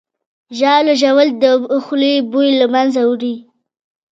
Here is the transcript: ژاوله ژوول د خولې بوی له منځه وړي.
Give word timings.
ژاوله 0.57 0.93
ژوول 1.01 1.29
د 1.41 1.43
خولې 1.85 2.13
بوی 2.31 2.49
له 2.59 2.65
منځه 2.73 3.01
وړي. 3.09 3.35